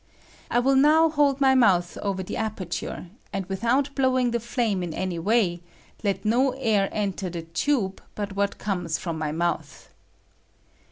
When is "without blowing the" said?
3.45-4.39